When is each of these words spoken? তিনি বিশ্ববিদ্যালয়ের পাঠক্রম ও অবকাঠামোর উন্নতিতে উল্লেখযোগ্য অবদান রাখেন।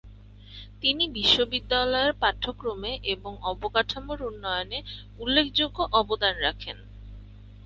তিনি 0.81 1.03
বিশ্ববিদ্যালয়ের 1.17 2.13
পাঠক্রম 2.21 2.81
ও 3.23 3.31
অবকাঠামোর 3.51 4.19
উন্নতিতে 4.21 4.77
উল্লেখযোগ্য 5.19 5.77
অবদান 5.99 6.33
রাখেন। 6.39 6.77